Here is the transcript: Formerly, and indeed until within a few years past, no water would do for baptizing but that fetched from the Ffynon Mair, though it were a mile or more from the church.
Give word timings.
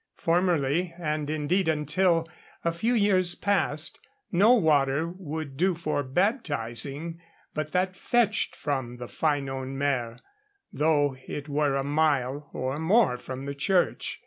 Formerly, 0.17 0.95
and 0.97 1.29
indeed 1.29 1.67
until 1.67 2.21
within 2.21 2.31
a 2.65 2.71
few 2.71 2.95
years 2.95 3.35
past, 3.35 3.99
no 4.31 4.53
water 4.55 5.07
would 5.07 5.57
do 5.57 5.75
for 5.75 6.01
baptizing 6.01 7.21
but 7.53 7.71
that 7.73 7.95
fetched 7.95 8.55
from 8.55 8.97
the 8.97 9.05
Ffynon 9.05 9.77
Mair, 9.77 10.17
though 10.73 11.15
it 11.27 11.47
were 11.47 11.75
a 11.75 11.83
mile 11.83 12.49
or 12.51 12.79
more 12.79 13.19
from 13.19 13.45
the 13.45 13.53
church. 13.53 14.19